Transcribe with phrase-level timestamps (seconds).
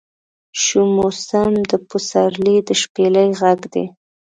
[0.61, 3.85] شو موسم د پسرلي د شپیلۍ غږدی